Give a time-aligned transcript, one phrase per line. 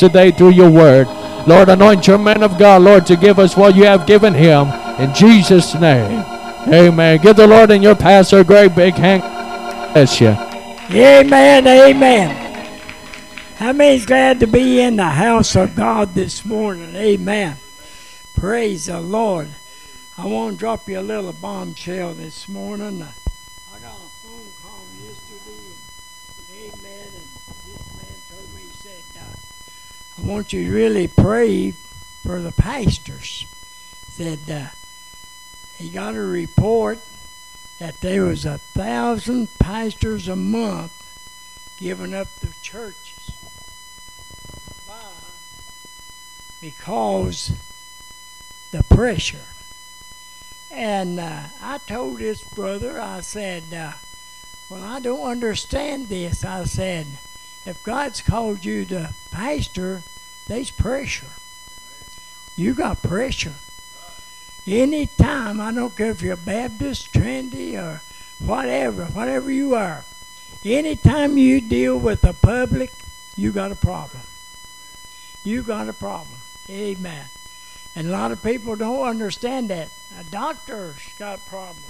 [0.00, 1.06] today through your word.
[1.46, 4.66] Lord, anoint your man of God, Lord, to give us what you have given him.
[4.98, 6.24] In Jesus' name.
[6.68, 7.20] Amen.
[7.22, 9.22] Give the Lord and your pastor a great big hand.
[9.94, 10.30] Bless you.
[10.90, 11.66] Amen.
[11.66, 12.66] Amen.
[13.56, 16.96] How many's glad to be in the house of God this morning?
[16.96, 17.56] Amen.
[18.34, 19.48] Praise the Lord.
[20.16, 23.02] I want to drop you a little bombshell this morning.
[23.02, 25.72] I got a phone call yesterday,
[26.36, 27.28] and amen, and
[27.68, 29.36] this man told me, he said, uh,
[30.20, 33.46] I want you to really pray for the pastors.
[34.08, 34.66] Said, uh,
[35.76, 36.98] he got a report
[37.78, 40.92] that there was a thousand pastors a month
[41.78, 43.30] giving up the churches.
[46.60, 47.52] Because
[48.72, 49.38] the pressure.
[50.70, 53.92] And uh, I told this brother, I said, uh,
[54.68, 56.44] Well, I don't understand this.
[56.44, 57.06] I said,
[57.66, 60.02] If God's called you to pastor,
[60.48, 61.26] there's pressure.
[62.56, 63.54] You got pressure.
[64.66, 68.02] Anytime, I don't care if you're Baptist, trendy, or
[68.38, 70.04] whatever, whatever you are,
[70.64, 72.92] anytime you deal with the public,
[73.36, 74.22] you got a problem.
[75.44, 76.38] You got a problem.
[76.68, 77.26] Amen.
[77.96, 79.88] And a lot of people don't understand that.
[80.18, 81.84] A doctor's got a problem.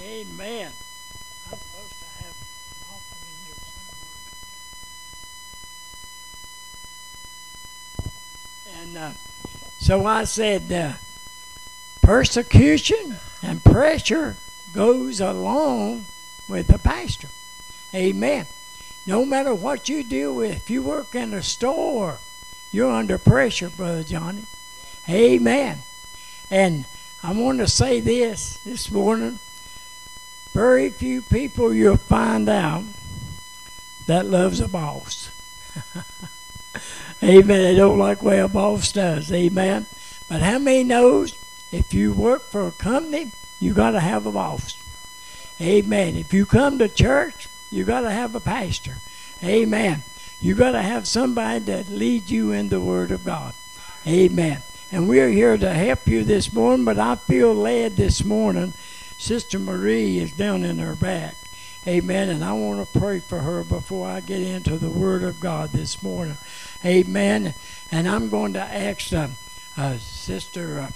[0.00, 0.72] Amen.
[1.50, 3.60] I'm supposed to have an offering in here
[8.00, 8.82] somewhere.
[8.82, 9.12] And uh,
[9.78, 10.92] so I said, uh,
[12.02, 14.36] persecution and pressure
[14.72, 16.06] goes along
[16.48, 17.28] with the pastor.
[17.92, 18.46] Amen.
[19.04, 22.18] No matter what you deal with, if you work in a store,
[22.70, 24.44] you're under pressure, Brother Johnny.
[25.08, 25.82] Amen.
[26.48, 26.84] And
[27.22, 29.40] I want to say this this morning.
[30.52, 32.84] Very few people you'll find out
[34.06, 35.30] that loves a boss.
[37.22, 37.62] Amen.
[37.62, 39.30] They don't like what a boss does.
[39.30, 39.86] Amen.
[40.28, 41.36] But how many knows
[41.70, 44.76] if you work for a company, you got to have a boss.
[45.60, 46.16] Amen.
[46.16, 48.96] If you come to church, you got to have a pastor.
[49.44, 50.02] Amen.
[50.40, 53.54] You got to have somebody that leads you in the Word of God.
[54.06, 54.62] Amen.
[54.90, 58.72] And we're here to help you this morning, but I feel led this morning.
[59.16, 61.36] Sister Marie is down in her back.
[61.86, 62.28] Amen.
[62.28, 65.70] And I want to pray for her before I get into the Word of God
[65.70, 66.36] this morning.
[66.84, 67.54] Amen.
[67.90, 69.28] And I'm going to ask uh,
[69.76, 70.90] uh, Sister uh,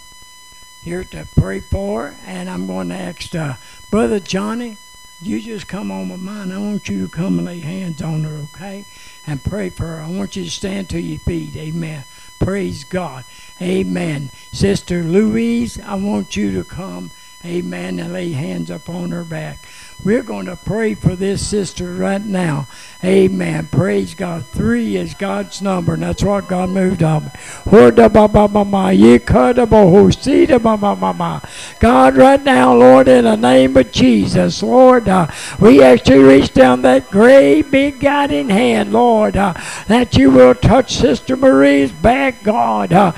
[0.82, 3.54] here to pray for, and I'm going to ask uh,
[3.90, 4.78] Brother Johnny.
[5.22, 6.52] You just come on with mine.
[6.52, 8.84] I want you to come and lay hands on her, okay?
[9.26, 10.00] And pray for her.
[10.00, 11.56] I want you to stand to your feet.
[11.56, 12.04] Amen.
[12.38, 13.24] Praise God.
[13.60, 14.30] Amen.
[14.52, 17.12] Sister Louise, I want you to come.
[17.44, 17.98] Amen.
[17.98, 19.60] And lay hands upon her back.
[20.04, 22.68] We're going to pray for this sister right now.
[23.04, 23.66] Amen.
[23.66, 24.46] Praise God.
[24.46, 27.30] Three is God's number, and that's what God moved on.
[31.80, 35.26] God, right now, Lord, in the name of Jesus, Lord, uh,
[35.60, 39.54] we actually reach down that great big guiding hand, Lord, uh,
[39.88, 42.92] that you will touch Sister Marie's back, God.
[42.92, 43.12] Uh,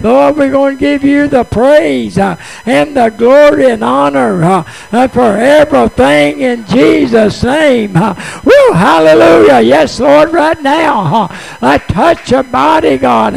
[0.00, 2.18] Lord, we're going to give you the praise.
[2.18, 2.36] Uh,
[2.70, 7.96] and the glory and honor uh, uh, for everything in Jesus' name.
[7.96, 8.14] Uh,
[8.44, 9.60] woo, hallelujah.
[9.60, 11.24] Yes, Lord, right now.
[11.24, 11.28] Uh,
[11.60, 13.34] I touch your body, God.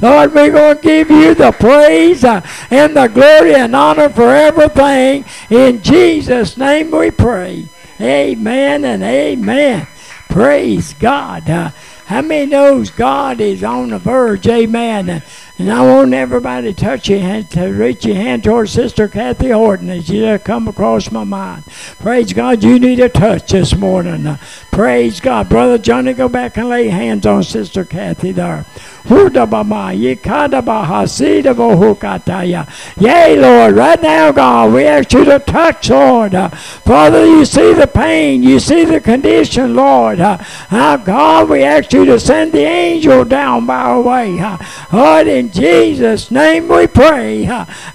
[0.00, 2.40] Lord, we're going to give you the praise uh,
[2.70, 5.24] and the glory and honor for everything.
[5.48, 7.68] In Jesus' name we pray.
[8.00, 9.86] Amen and amen.
[10.28, 11.48] Praise God.
[11.48, 11.70] Uh,
[12.06, 14.46] how many knows God is on the verge?
[14.46, 15.22] Amen.
[15.58, 19.50] And I want everybody to touch your hand, to reach your hand towards Sister Kathy
[19.50, 21.64] Horton as you come across my mind.
[21.98, 24.38] Praise God, you need a touch this morning.
[24.72, 25.50] Praise God.
[25.50, 28.64] Brother Johnny, go back and lay hands on Sister Kathy there.
[32.98, 36.32] Yea, Lord, right now, God, we ask you to touch, Lord.
[36.32, 40.20] Father, you see the pain, you see the condition, Lord.
[40.20, 40.38] Uh,
[40.96, 44.40] God, we ask you to send the angel down by our way.
[44.90, 47.46] Lord, in Jesus' name we pray.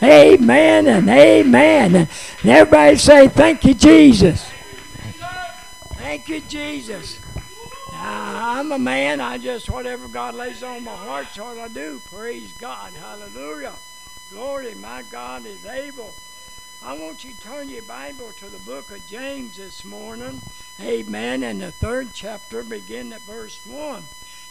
[0.04, 1.96] Amen and amen.
[1.96, 2.08] And
[2.44, 4.52] everybody say, Thank you, Jesus.
[6.08, 7.20] Thank you, Jesus.
[7.92, 9.20] I'm a man.
[9.20, 12.00] I just, whatever God lays on my heart, that's what I do.
[12.10, 12.94] Praise God.
[12.94, 13.74] Hallelujah.
[14.32, 16.14] Glory, my God is able.
[16.82, 20.42] I want you to turn your Bible to the book of James this morning.
[20.80, 21.44] Amen.
[21.44, 24.02] And the third chapter, begin at verse 1.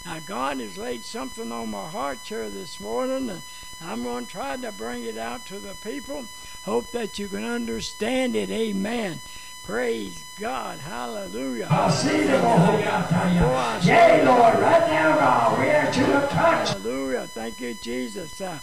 [0.04, 3.42] Now, God has laid something on my heart here this morning, and
[3.82, 6.26] I'm going to try to bring it out to the people.
[6.64, 8.50] Hope that you can understand it.
[8.50, 9.20] Amen.
[9.66, 10.78] Praise God.
[10.78, 11.66] Hallelujah.
[11.68, 13.84] I see the Lord.
[13.84, 16.68] Yea, Lord, right now, God, we you to touch.
[16.68, 17.26] Hallelujah.
[17.26, 18.40] Thank you, Jesus.
[18.40, 18.60] Uh,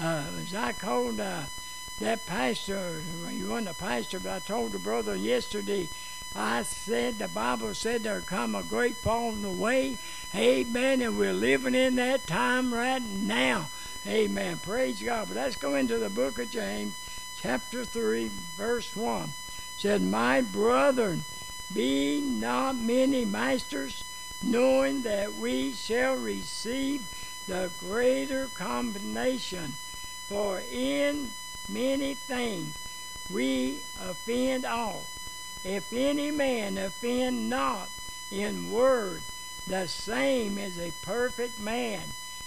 [0.00, 1.42] uh, as I called uh,
[2.00, 3.00] that pastor,
[3.30, 5.88] you weren't a pastor, but I told the brother yesterday,
[6.34, 9.98] I said the Bible said there come a great falling away.
[10.34, 11.00] Amen.
[11.00, 13.68] And we're living in that time right now.
[14.04, 14.58] Amen.
[14.58, 15.28] Praise God.
[15.28, 16.92] But let's go into the book of James,
[17.40, 19.30] chapter 3, verse 1.
[19.80, 21.24] Said, My brethren,
[21.72, 24.04] be not many masters,
[24.42, 27.02] knowing that we shall receive
[27.48, 29.72] the greater combination.
[30.28, 31.30] For in
[31.66, 32.76] many things
[33.30, 35.06] we offend all.
[35.64, 37.88] If any man offend not
[38.30, 39.22] in word,
[39.66, 42.02] the same is a perfect man,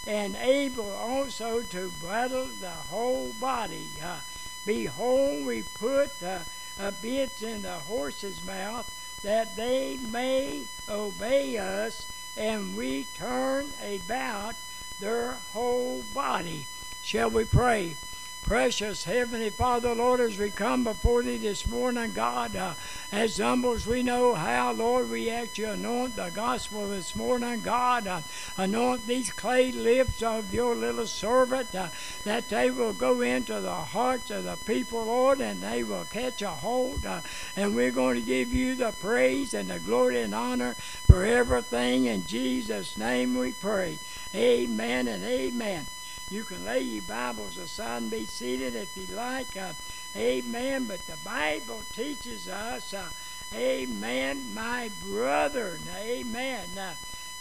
[0.05, 3.87] and able also to bridle the whole body.
[4.03, 4.19] Uh,
[4.65, 6.39] Behold, we put uh,
[6.79, 8.89] a bit in the horse's mouth,
[9.23, 12.05] that they may obey us,
[12.35, 14.55] and we turn about
[14.99, 16.65] their whole body.
[17.03, 17.95] Shall we pray?
[18.43, 22.73] Precious Heavenly Father, Lord, as we come before Thee this morning, God, uh,
[23.09, 27.61] as humble as we know how, Lord, we ask You anoint the gospel this morning,
[27.61, 28.05] God.
[28.05, 28.19] Uh,
[28.57, 31.87] anoint these clay lips of Your little servant, uh,
[32.25, 36.41] that they will go into the hearts of the people, Lord, and they will catch
[36.41, 37.05] a hold.
[37.05, 37.21] Uh,
[37.55, 40.73] and we're going to give You the praise and the glory and honor
[41.07, 42.05] for everything.
[42.05, 43.97] In Jesus' name we pray.
[44.35, 45.85] Amen and amen.
[46.29, 49.55] You can lay your Bibles aside and be seated if you like.
[49.55, 49.73] Uh,
[50.15, 50.85] amen.
[50.85, 53.05] But the Bible teaches us, uh,
[53.53, 55.79] amen, my brother.
[55.95, 56.67] Amen.
[56.77, 56.93] Uh,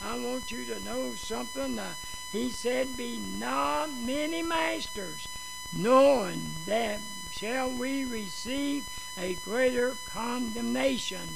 [0.04, 1.78] I want you to know something.
[1.78, 1.94] Uh,
[2.32, 5.28] he said, Be not many masters,
[5.72, 7.00] knowing that
[7.30, 8.84] shall we receive
[9.18, 11.28] a greater condemnation.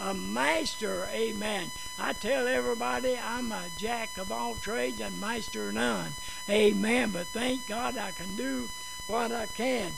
[0.00, 1.72] A master, amen.
[1.98, 6.12] I tell everybody I'm a jack of all trades and master none.
[6.48, 7.10] Amen.
[7.10, 8.68] But thank God I can do
[9.06, 9.92] what I can.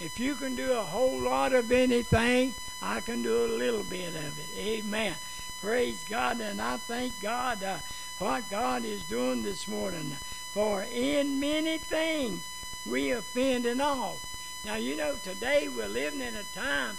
[0.00, 4.14] If you can do a whole lot of anything, I can do a little bit
[4.14, 4.58] of it.
[4.58, 5.14] Amen.
[5.60, 6.40] Praise God.
[6.40, 7.78] And I thank God uh,
[8.18, 10.16] what God is doing this morning.
[10.52, 12.42] For in many things
[12.86, 14.18] we offend and all.
[14.64, 16.96] Now, you know, today we're living in a time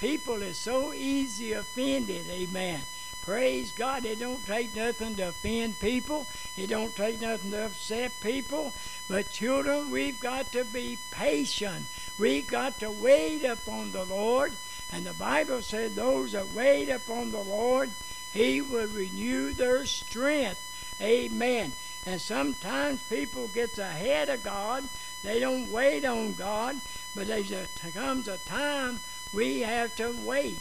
[0.00, 2.24] people is so easy offended.
[2.30, 2.80] Amen.
[3.22, 4.04] Praise God.
[4.06, 6.26] It don't take nothing to offend people.
[6.56, 8.72] It don't take nothing to upset people.
[9.08, 11.86] But children, we've got to be patient.
[12.18, 14.52] We've got to wait upon the Lord.
[14.92, 17.90] And the Bible said those that wait upon the Lord,
[18.32, 20.66] He will renew their strength.
[21.00, 21.72] Amen.
[22.06, 24.84] And sometimes people get ahead of God.
[25.22, 26.80] They don't wait on God.
[27.14, 29.00] But there comes a time
[29.32, 30.58] we have to wait.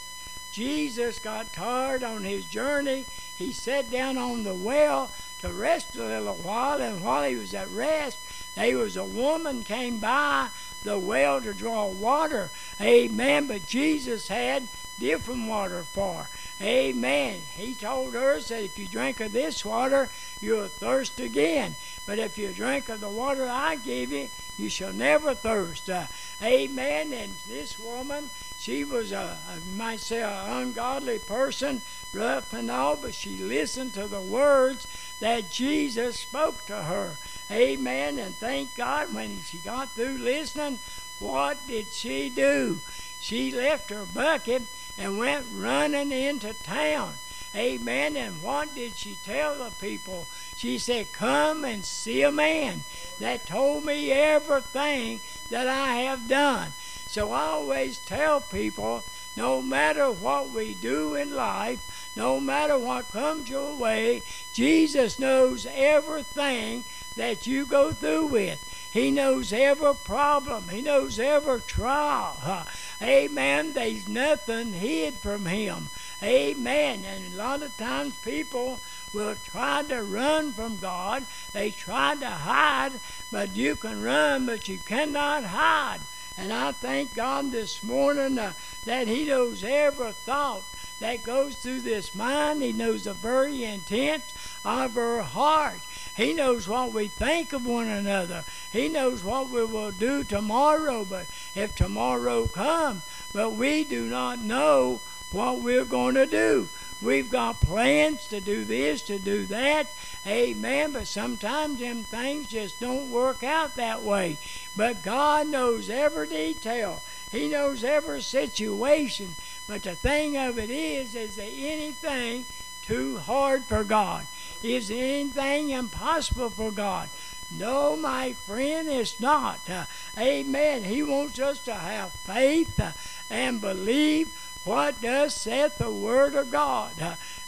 [0.51, 3.05] Jesus got tired on his journey.
[3.37, 5.11] He sat down on the well
[5.41, 8.17] to rest a little while, and while he was at rest,
[8.55, 10.49] there was a woman came by
[10.83, 12.49] the well to draw water.
[12.81, 13.47] Amen.
[13.47, 14.67] But Jesus had
[14.99, 16.27] different water for.
[16.61, 17.39] Amen.
[17.55, 20.09] He told her that if you drink of this water,
[20.41, 21.75] you'll thirst again.
[22.05, 25.89] But if you drink of the water I give you, you shall never thirst.
[25.89, 26.07] Uh,
[26.43, 27.13] amen.
[27.13, 28.29] And this woman,
[28.59, 29.37] she was a,
[29.75, 31.81] might say, an ungodly person,
[32.13, 34.85] rough and all, but she listened to the words
[35.21, 37.15] that Jesus spoke to her.
[37.49, 38.19] Amen.
[38.19, 40.77] And thank God when she got through listening,
[41.19, 42.79] what did she do?
[43.21, 44.63] She left her bucket
[44.97, 47.13] and went running into town.
[47.55, 48.15] Amen.
[48.15, 50.27] And what did she tell the people?
[50.55, 52.83] She said, Come and see a man
[53.19, 56.73] that told me everything that I have done.
[57.09, 59.03] So I always tell people
[59.35, 64.21] no matter what we do in life, no matter what comes your way,
[64.53, 66.83] Jesus knows everything
[67.15, 68.63] that you go through with.
[68.93, 70.69] He knows every problem.
[70.69, 72.67] He knows every trial.
[73.01, 73.73] Amen.
[73.73, 75.89] There's nothing hid from him.
[76.21, 77.03] Amen.
[77.05, 78.79] And a lot of times people
[79.15, 81.25] will try to run from God.
[81.53, 82.91] They try to hide,
[83.31, 86.01] but you can run, but you cannot hide.
[86.39, 88.53] And I thank God this morning uh,
[88.85, 90.63] that He knows every thought
[91.01, 92.61] that goes through this mind.
[92.61, 94.23] He knows the very intent
[94.63, 95.81] of our heart.
[96.15, 98.45] He knows what we think of one another.
[98.71, 103.01] He knows what we will do tomorrow, but if tomorrow comes,
[103.33, 105.01] but we do not know
[105.33, 106.69] what we're going to do.
[107.01, 109.87] We've got plans to do this, to do that.
[110.27, 110.91] Amen.
[110.91, 114.37] But sometimes them things just don't work out that way.
[114.75, 117.01] But God knows every detail.
[117.31, 119.29] He knows every situation.
[119.67, 122.45] But the thing of it is, is there anything
[122.83, 124.25] too hard for God?
[124.61, 127.07] Is anything impossible for God?
[127.51, 129.59] No, my friend, it's not.
[129.69, 129.85] Uh,
[130.17, 130.83] amen.
[130.83, 132.91] He wants us to have faith uh,
[133.29, 134.29] and believe
[134.65, 136.91] what does saith the Word of God.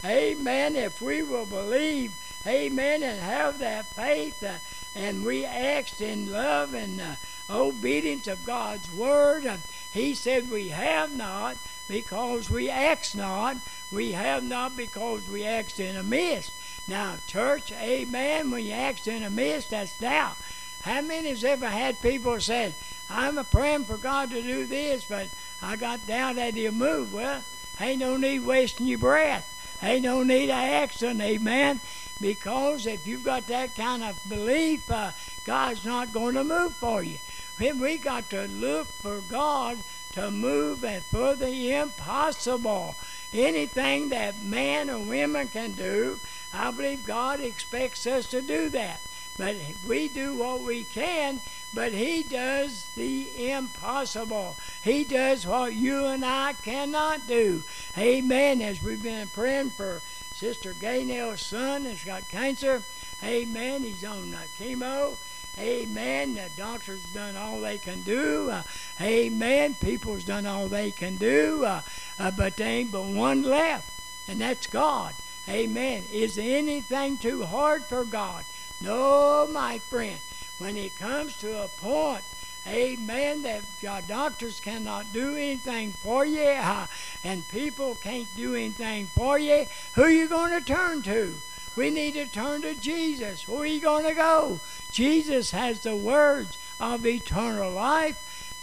[0.03, 0.75] Amen.
[0.75, 2.13] If we will believe,
[2.48, 4.53] amen, and have that faith, uh,
[4.96, 7.15] and we act in love and uh,
[7.50, 9.58] obedience of God's Word, uh,
[9.94, 13.58] He said we have not because we act not.
[13.91, 16.51] We have not because we act in a mist.
[16.88, 20.38] Now, church, amen, when you act in a mist, that's doubt.
[20.82, 22.74] How many has ever had people said,
[23.10, 25.27] I'm a praying for God to do this, but
[25.62, 27.13] I got down that he'll move?
[27.13, 27.44] Well,
[27.80, 29.48] ain't no need wasting your breath.
[29.84, 31.80] Ain't no need of asking, amen.
[32.20, 35.12] Because if you've got that kind of belief, uh,
[35.46, 37.18] God's not going to move for you.
[37.58, 39.77] Then we got to look for God
[40.13, 42.96] to move and for the impossible.
[43.34, 46.20] Anything that man or women can do,
[46.53, 49.00] I believe God expects us to do that.
[49.38, 49.56] But
[49.88, 51.39] we do what we can,
[51.74, 54.56] but He does the impossible.
[54.84, 57.63] He does what you and I cannot do.
[57.98, 58.62] Amen.
[58.62, 60.01] As we've been praying for
[60.34, 62.82] Sister Gaynell's son that's got cancer.
[63.24, 63.84] Amen.
[63.84, 65.16] He's on chemo.
[65.60, 66.36] Amen.
[66.36, 68.50] The doctors done all they can do.
[68.50, 68.63] Uh,
[69.00, 69.75] amen.
[69.75, 71.66] People's done all they can do.
[71.66, 71.82] Uh,
[72.18, 73.90] uh, but there ain't but one left,
[74.28, 75.13] and that's God.
[75.50, 76.04] Amen.
[76.12, 78.46] Is anything too hard for God?
[78.80, 80.18] No, my friend.
[80.62, 82.24] When it comes to a point,
[82.68, 86.86] amen, that your doctors cannot do anything for you uh,
[87.24, 89.65] and people can't do anything for you,
[89.96, 91.34] who you going to turn to?
[91.75, 93.48] We need to turn to Jesus.
[93.48, 94.60] Where are you going to go?
[94.91, 98.20] Jesus has the words of eternal life.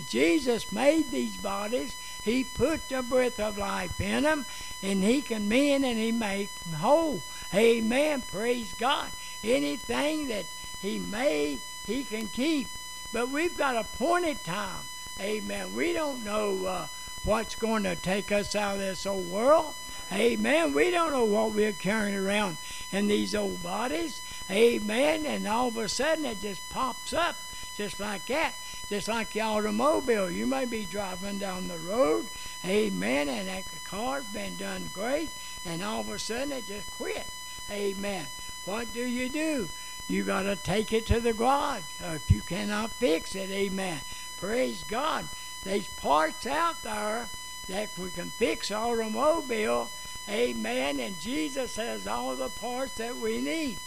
[0.08, 1.96] Jesus made these bodies.
[2.22, 4.46] He put the breath of life in them,
[4.84, 7.22] and He can mend and He make whole.
[7.52, 8.22] Amen.
[8.30, 9.08] Praise God.
[9.42, 10.44] Anything that
[10.80, 12.68] He made, He can keep.
[13.12, 14.84] But we've got appointed time.
[15.18, 15.74] Amen.
[15.74, 16.86] We don't know uh,
[17.24, 19.74] what's going to take us out of this old world.
[20.12, 20.74] Amen.
[20.74, 22.58] We don't know what we're carrying around
[22.92, 24.20] in these old bodies.
[24.50, 25.24] Amen.
[25.24, 27.36] And all of a sudden it just pops up
[27.76, 28.52] just like that.
[28.90, 30.30] Just like the automobile.
[30.30, 32.26] You may be driving down the road.
[32.66, 33.30] Amen.
[33.30, 35.30] And that car's been done great.
[35.64, 37.26] And all of a sudden it just quit.
[37.70, 38.26] Amen.
[38.66, 39.68] What do you do?
[40.08, 41.82] You got to take it to the garage.
[42.00, 44.00] If you cannot fix it, amen.
[44.40, 45.28] Praise God.
[45.64, 47.28] There's parts out there
[47.68, 49.90] that we can fix automobile
[50.28, 51.00] Amen.
[51.00, 53.78] And Jesus has all the parts that we need.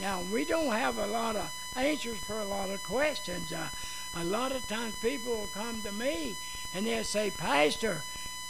[0.00, 3.52] Now, we don't have a lot of answers for a lot of questions.
[3.52, 3.68] Uh,
[4.16, 6.36] a lot of times people will come to me
[6.74, 8.02] and they'll say, Pastor,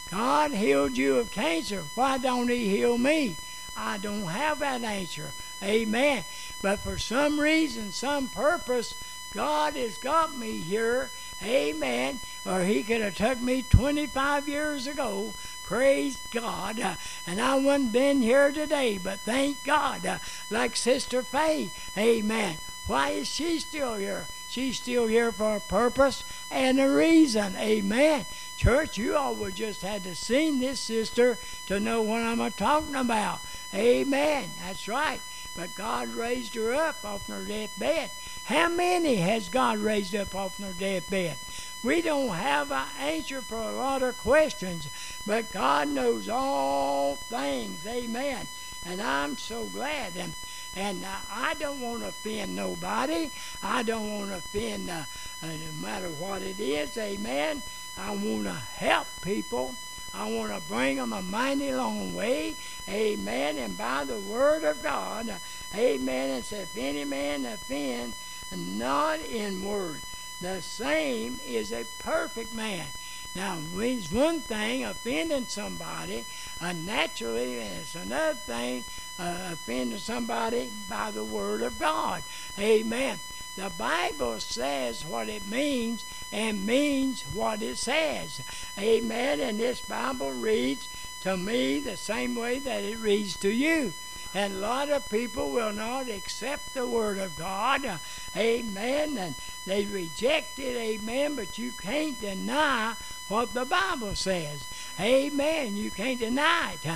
[0.09, 1.83] God healed you of cancer.
[1.95, 3.35] Why don't He heal me?
[3.75, 5.31] I don't have that answer.
[5.61, 6.23] Amen.
[6.63, 8.95] But for some reason, some purpose,
[9.35, 11.11] God has got me here.
[11.43, 12.19] Amen.
[12.43, 16.97] Or He could have took me 25 years ago Praise God.
[17.25, 20.19] And I wouldn't been here today, but thank God.
[20.51, 21.71] Like Sister Faye.
[21.97, 22.57] Amen.
[22.85, 24.25] Why is she still here?
[24.49, 27.55] She's still here for a purpose and a reason.
[27.55, 28.25] Amen.
[28.57, 32.95] Church, you all would just had to see this sister to know what I'm talking
[32.95, 33.39] about.
[33.73, 34.49] Amen.
[34.63, 35.21] That's right.
[35.55, 38.09] But God raised her up off her deathbed.
[38.45, 41.37] How many has God raised up off their deathbed?
[41.83, 44.87] We don't have an answer for a lot of questions,
[45.27, 47.85] but God knows all things.
[47.85, 48.47] Amen.
[48.85, 50.13] And I'm so glad.
[50.17, 50.33] And,
[50.75, 53.29] and uh, I don't want to offend nobody.
[53.61, 55.03] I don't want to offend uh,
[55.41, 56.97] uh, no matter what it is.
[56.97, 57.61] Amen.
[57.97, 59.75] I want to help people.
[60.13, 62.55] I want to bring them a mighty long way.
[62.89, 63.57] Amen.
[63.57, 65.33] And by the word of God,
[65.75, 66.29] amen.
[66.29, 68.13] And say, if any man offend,
[68.51, 69.99] not in word
[70.43, 72.85] the same is a perfect man.
[73.33, 76.25] Now, it's one thing offending somebody
[76.59, 78.83] unnaturally, and it's another thing
[79.17, 82.23] uh, offending somebody by the Word of God.
[82.59, 83.19] Amen.
[83.55, 88.41] The Bible says what it means and means what it says.
[88.77, 89.39] Amen.
[89.39, 90.89] And this Bible reads
[91.23, 93.93] to me the same way that it reads to you.
[94.35, 97.99] And a lot of people will not accept the Word of God.
[98.35, 99.17] Amen.
[99.17, 100.75] And they reject it.
[100.75, 101.35] Amen.
[101.35, 102.95] But you can't deny
[103.27, 104.65] what the Bible says.
[104.99, 105.77] Amen.
[105.77, 106.89] You can't deny it.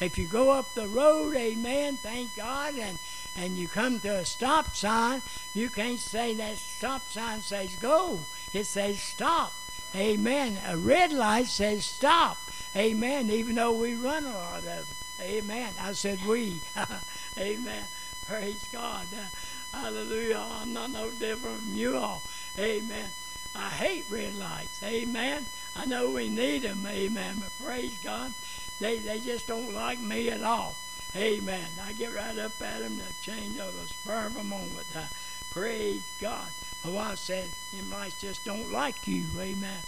[0.00, 2.98] If you go up the road, amen, thank God, and,
[3.36, 5.22] and you come to a stop sign,
[5.54, 8.20] you can't say that stop sign says go.
[8.52, 9.52] It says stop.
[9.94, 10.58] Amen.
[10.66, 12.38] A red light says stop.
[12.74, 13.30] Amen.
[13.30, 14.84] Even though we run a lot of them.
[15.20, 15.72] Amen.
[15.80, 16.60] I said we.
[17.38, 17.84] Amen.
[18.26, 19.06] Praise God.
[19.14, 20.42] Uh, hallelujah.
[20.60, 22.22] I'm not no different from you all.
[22.58, 23.08] Amen.
[23.54, 24.82] I hate red lights.
[24.82, 25.46] Amen.
[25.76, 26.84] I know we need them.
[26.86, 27.36] Amen.
[27.40, 28.32] But praise God.
[28.80, 30.74] They, they just don't like me at all.
[31.14, 31.66] Amen.
[31.86, 34.86] I get right up at them to change a spur of a moment.
[34.96, 35.04] Uh,
[35.52, 36.48] praise God.
[36.84, 39.24] My wife said, them lights just don't like you.
[39.38, 39.78] Amen.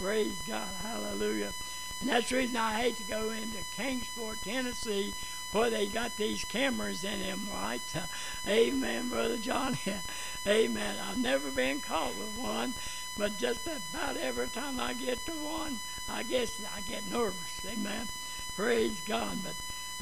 [0.00, 0.68] Praise God.
[0.82, 1.52] Hallelujah.
[2.00, 5.14] And that's the reason I hate to go into Kingsport, Tennessee,
[5.52, 7.96] where they got these cameras in them lights.
[8.48, 9.78] Amen, Brother Johnny.
[10.46, 10.96] amen.
[11.02, 12.74] I've never been caught with one,
[13.18, 15.78] but just about every time I get to one,
[16.08, 17.64] I guess I get nervous.
[17.68, 18.08] Amen.
[18.56, 19.38] Praise God.
[19.44, 19.54] But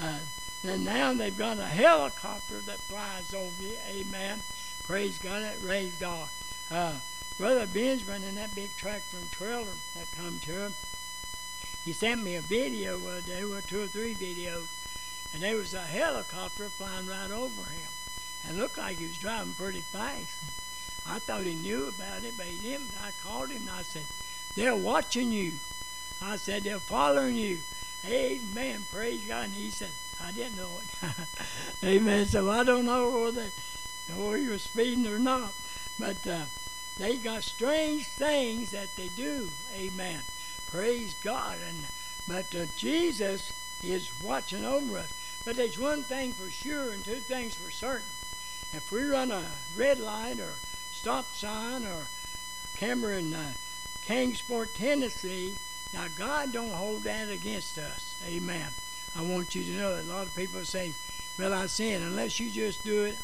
[0.03, 0.19] uh,
[0.65, 3.77] and now they've got a helicopter that flies over you.
[3.91, 4.41] Amen.
[4.85, 5.43] Praise God.
[5.43, 6.29] That raised God.
[6.71, 6.93] Uh,
[7.39, 10.75] Brother Benjamin in that big tractor and trailer that come to him,
[11.85, 14.67] he sent me a video one day, well, two or three videos,
[15.33, 17.91] and there was a helicopter flying right over him.
[18.47, 20.39] And looked like he was driving pretty fast.
[21.07, 22.91] I thought he knew about it, but he didn't.
[23.03, 24.05] I called him and I said,
[24.55, 25.53] They're watching you.
[26.21, 27.59] I said, They're following you.
[28.07, 28.85] Amen.
[28.93, 29.45] Praise God.
[29.45, 29.91] And he said,
[30.23, 31.13] I didn't know it.
[31.85, 32.27] Amen.
[32.27, 33.47] So I don't know whether,
[34.15, 35.53] whether he was speeding or not.
[35.99, 36.45] But uh,
[36.99, 39.49] they got strange things that they do.
[39.77, 40.21] Amen.
[40.71, 41.57] Praise God.
[41.67, 41.77] And
[42.27, 43.53] but uh, Jesus
[43.83, 45.13] is watching over us.
[45.45, 48.05] But there's one thing for sure and two things for certain.
[48.75, 49.45] If we run a
[49.77, 50.53] red light or
[50.93, 52.07] stop sign or
[52.77, 53.53] camera in uh,
[54.05, 55.55] Kingsport, Tennessee,
[55.95, 58.15] now God don't hold that against us.
[58.27, 58.67] Amen.
[59.17, 60.93] I want you to know that a lot of people say,
[61.39, 63.17] well, I sin unless you just do it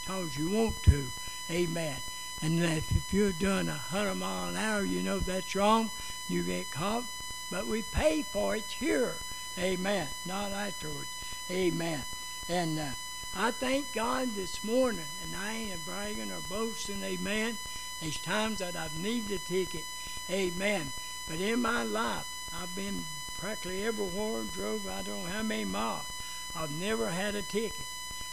[0.00, 1.06] because you want to.
[1.50, 1.96] Amen.
[2.44, 5.88] And if, you're doing a 100 mile an hour, you know that's wrong.
[6.28, 7.04] You get caught.
[7.50, 9.14] But we pay for it here.
[9.58, 10.08] Amen.
[10.26, 11.08] Not afterwards.
[11.50, 12.02] Amen.
[12.50, 12.88] And uh,
[13.34, 17.02] I thank God this morning, and I ain't bragging or boasting.
[17.02, 17.56] Amen.
[18.02, 19.86] There's times that I've needed a ticket.
[20.28, 20.92] Amen.
[21.26, 22.26] But in my life,
[22.60, 23.04] I've been
[23.38, 26.04] practically everywhere, drove I don't know how many miles.
[26.54, 27.86] I've never had a ticket.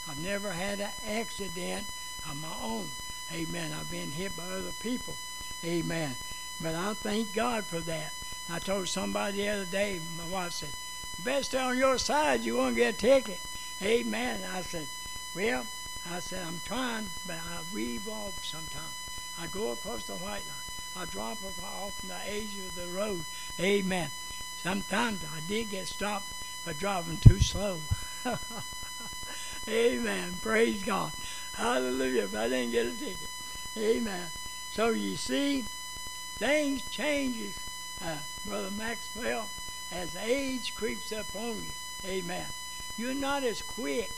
[0.10, 1.86] I've never had an accident
[2.30, 2.90] of my own.
[3.34, 3.72] Amen.
[3.78, 5.16] I've been hit by other people.
[5.64, 6.16] Amen.
[6.62, 8.14] But I thank God for that.
[8.50, 10.70] I told somebody the other day, my wife said,
[11.24, 13.40] best on your side, you won't get a ticket.
[13.82, 14.42] Amen.
[14.54, 14.88] I said,
[15.36, 15.66] Well,
[16.12, 18.86] I said, I'm trying, but I weave off sometimes.
[19.40, 20.62] I go across the white line.
[20.96, 23.24] I drop off on the edge of the road.
[23.60, 24.10] Amen.
[24.62, 26.28] Sometimes I did get stopped
[26.64, 27.80] for driving too slow.
[29.68, 30.34] Amen.
[30.42, 31.12] Praise God.
[31.54, 32.28] Hallelujah.
[32.32, 33.30] But I didn't get a ticket.
[33.78, 34.28] Amen.
[34.72, 35.66] So you see,
[36.38, 37.58] things changes,
[38.04, 39.50] uh, Brother Maxwell,
[39.92, 41.72] as age creeps up on you.
[42.06, 42.46] Amen.
[42.98, 44.12] You're not as quick.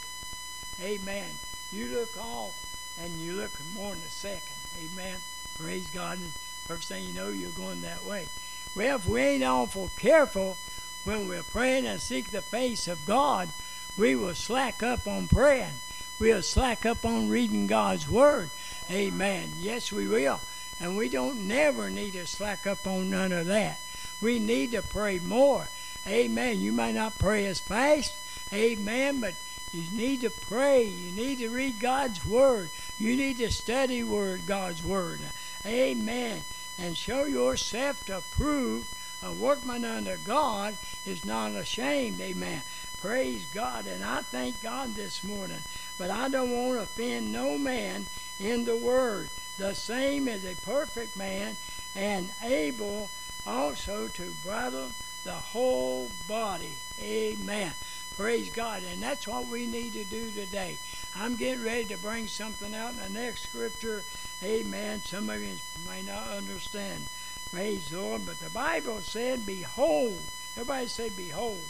[0.81, 1.29] Amen.
[1.71, 2.53] You look off
[3.01, 4.55] and you look more in a second.
[4.79, 5.17] Amen.
[5.57, 6.19] Praise God.
[6.19, 6.31] And
[6.67, 8.27] first thing you know, you're going that way.
[8.75, 10.57] Well, if we ain't awful careful
[11.03, 13.49] when we're praying and seek the face of God,
[13.97, 15.73] we will slack up on praying.
[16.19, 18.49] We'll slack up on reading God's Word.
[18.89, 19.51] Amen.
[19.59, 20.39] Yes, we will.
[20.79, 23.79] And we don't never need to slack up on none of that.
[24.21, 25.67] We need to pray more.
[26.07, 26.59] Amen.
[26.59, 28.13] You might not pray as fast.
[28.51, 29.19] Amen.
[29.19, 29.33] But
[29.73, 30.83] you need to pray.
[30.83, 32.69] You need to read God's Word.
[32.99, 35.19] You need to study Word, God's Word.
[35.65, 36.41] Amen.
[36.77, 38.87] And show yourself to prove
[39.23, 42.19] a workman under God is not ashamed.
[42.19, 42.61] Amen.
[43.01, 43.87] Praise God.
[43.87, 45.59] And I thank God this morning.
[46.03, 49.29] But I don't want to offend no man in the Word.
[49.57, 51.55] The same as a perfect man
[51.95, 53.09] and able
[53.47, 54.89] also to bridle
[55.23, 56.73] the whole body.
[57.01, 57.71] Amen.
[58.17, 58.83] Praise God.
[58.91, 60.75] And that's what we need to do today.
[61.15, 64.03] I'm getting ready to bring something out in the next scripture.
[64.43, 65.01] Amen.
[65.05, 65.55] Some of you
[65.87, 67.05] may not understand.
[67.49, 68.25] Praise the Lord.
[68.25, 70.19] But the Bible said, Behold.
[70.57, 71.63] Everybody say, Behold.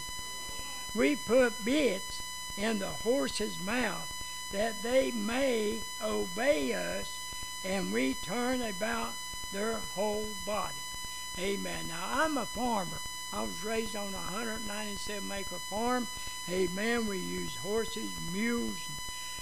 [0.96, 2.24] We put bits
[2.58, 4.10] in the horse's mouth
[4.54, 7.20] that they may obey us,
[7.66, 9.14] and we turn about
[9.52, 10.76] their whole body.
[11.40, 11.88] Amen.
[11.88, 13.00] Now, I'm a farmer.
[13.34, 16.08] I was raised on a 197 acre farm.
[16.50, 17.08] Amen.
[17.08, 18.78] We used horses, mules,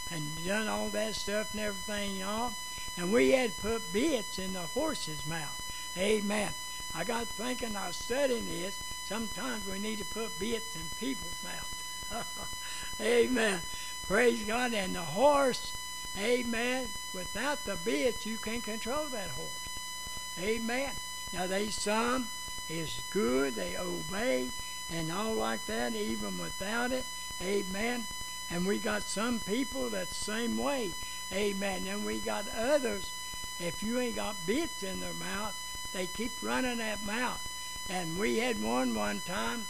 [0.09, 2.53] and, and done all that stuff and everything, y'all.
[2.97, 5.93] And we had to put bits in the horse's mouth.
[5.97, 6.51] Amen.
[6.95, 8.81] I got thinking, I was studying this.
[9.05, 12.27] Sometimes we need to put bits in people's mouths.
[13.01, 13.59] Amen.
[14.11, 14.73] Praise God.
[14.73, 15.71] And the horse,
[16.19, 19.69] amen, without the bits, you can't control that horse.
[20.37, 20.91] Amen.
[21.31, 22.27] Now they some
[22.69, 24.49] is good, they obey
[24.93, 27.05] and all like that, even without it.
[27.41, 28.03] Amen.
[28.49, 30.91] And we got some people that same way.
[31.31, 31.87] Amen.
[31.87, 33.09] And we got others,
[33.61, 35.55] if you ain't got bits in their mouth,
[35.93, 37.39] they keep running that mouth.
[37.89, 39.63] And we had one one time,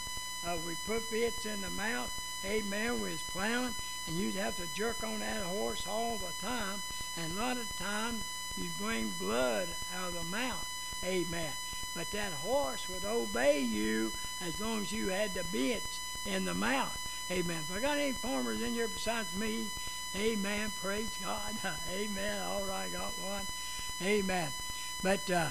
[0.47, 2.11] uh, we put bits in the mouth.
[2.43, 2.99] Amen.
[3.01, 3.75] We was plowing,
[4.11, 6.81] and you'd have to jerk on that horse all the time.
[7.17, 8.21] And a lot of times,
[8.57, 10.99] you'd bring blood out of the mouth.
[11.05, 11.51] Amen.
[11.95, 14.11] But that horse would obey you
[14.45, 16.97] as long as you had the bits in the mouth.
[17.31, 17.59] Amen.
[17.69, 19.67] If I got any farmers in here besides me,
[20.17, 20.71] amen.
[20.81, 21.55] Praise God.
[21.93, 22.41] Amen.
[22.41, 23.45] All right, I got one.
[24.01, 24.49] Amen.
[25.01, 25.49] But uh,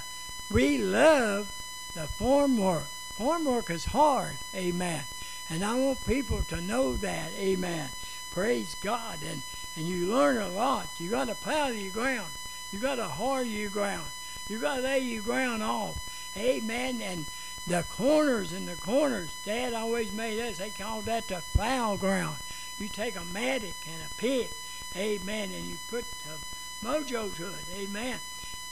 [0.51, 1.51] we love
[1.94, 2.85] the farm work.
[2.85, 4.37] Farm work is hard.
[4.55, 5.05] Amen.
[5.49, 7.33] And I want people to know that.
[7.38, 7.88] Amen.
[8.31, 9.19] Praise God.
[9.29, 9.43] And,
[9.77, 10.88] and you learn a lot.
[10.99, 12.31] You got to plow your ground.
[12.73, 14.07] You got to hoe your ground.
[14.49, 15.97] You got to lay your ground off.
[16.37, 17.01] Amen.
[17.03, 17.27] And
[17.66, 22.37] the corners and the corners, Dad always made us, they called that the foul ground.
[22.79, 24.51] You take a mattock and a pick,
[24.97, 28.19] amen, and you put the mojo to it, amen.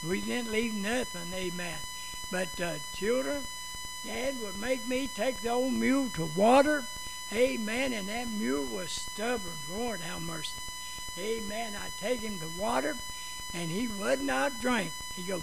[0.05, 1.77] We didn't leave nothing, amen.
[2.31, 3.43] But uh, children,
[4.05, 6.83] Dad would make me take the old mule to water,
[7.33, 9.53] amen, and that mule was stubborn.
[9.71, 10.53] Lord, have mercy.
[11.17, 11.73] Amen.
[11.75, 12.95] I'd take him to water,
[13.53, 14.91] and he would not drink.
[15.15, 15.41] He'd go,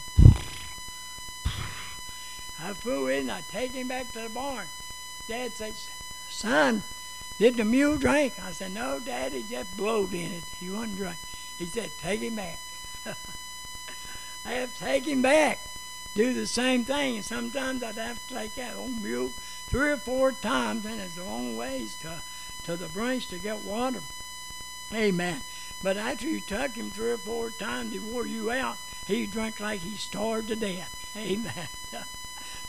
[2.59, 4.67] I flew in, I take him back to the barn.
[5.29, 5.91] Dad says,
[6.29, 6.83] Son,
[7.39, 8.35] did the mule drink?
[8.43, 10.45] I said, No, Dad, he just blowed in it.
[10.59, 11.17] He wouldn't drink.
[11.59, 12.59] He said, Take him back.
[14.47, 15.59] I have to take him back.
[16.15, 17.21] Do the same thing.
[17.21, 19.33] Sometimes I'd have to take that old mule
[19.67, 22.21] three or four times, and it's a long ways to,
[22.65, 24.01] to the branch to get water.
[24.95, 25.41] Amen.
[25.83, 28.79] But after you tuck him three or four times, he wore you out.
[29.07, 30.93] He drank like he starved to death.
[31.17, 31.69] Amen.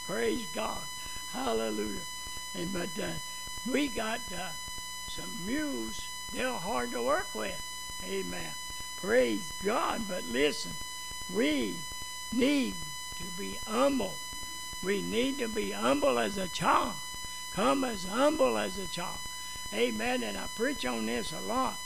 [0.08, 0.82] Praise God.
[1.34, 2.02] Hallelujah.
[2.56, 3.10] And but uh,
[3.70, 4.50] we got uh,
[5.08, 6.08] some mules.
[6.34, 7.62] They're hard to work with.
[8.06, 8.52] Amen.
[9.02, 10.02] Praise God.
[10.08, 10.72] But listen,
[11.34, 11.76] we
[12.34, 12.76] need
[13.18, 14.16] to be humble.
[14.84, 16.94] We need to be humble as a child.
[17.54, 19.20] Come as humble as a child.
[19.74, 20.24] Amen.
[20.24, 21.78] And I preach on this a lot.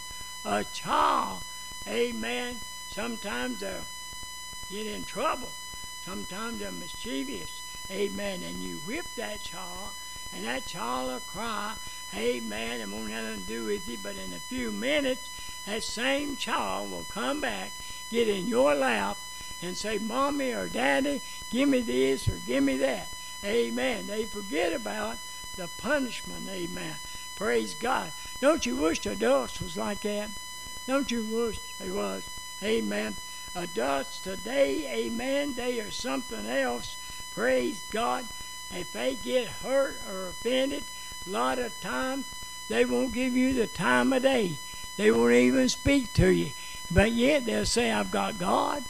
[0.44, 1.44] A child,
[1.88, 2.56] amen,
[2.90, 3.86] sometimes they'll
[4.72, 5.50] get in trouble.
[6.04, 7.62] Sometimes they're mischievous.
[7.92, 8.42] Amen.
[8.44, 9.90] And you whip that child,
[10.34, 11.76] and that child will cry,
[12.16, 12.82] Amen.
[12.82, 15.30] It won't have nothing to do with you, but in a few minutes,
[15.66, 17.72] that same child will come back,
[18.10, 19.18] get in your lap,
[19.62, 23.08] and say, Mommy or Daddy, give me this or give me that.
[23.44, 24.08] Amen.
[24.08, 25.18] They forget about
[25.58, 26.48] the punishment.
[26.50, 26.96] Amen.
[27.36, 28.12] Praise God.
[28.40, 30.30] Don't you wish adults was like that?
[30.88, 32.24] Don't you wish they was?
[32.64, 33.16] Amen.
[33.56, 36.96] Adults today, amen, they are something else.
[37.36, 38.26] Praise God.
[38.72, 40.84] If they get hurt or offended,
[41.28, 42.26] a lot of times
[42.70, 44.58] they won't give you the time of day.
[44.96, 46.52] They won't even speak to you.
[46.90, 48.84] But yet they'll say, I've got God.